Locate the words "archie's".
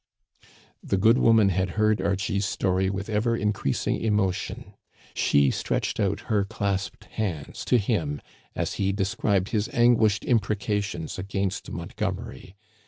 2.01-2.47